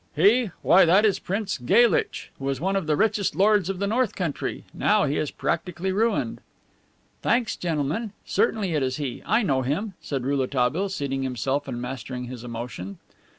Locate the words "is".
1.05-1.19, 5.17-5.29, 8.81-8.97